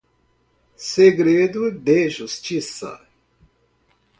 [0.93, 3.07] segredo de justiça